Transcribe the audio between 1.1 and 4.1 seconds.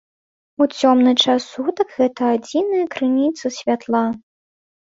час сутак гэта адзіная крыніца святла.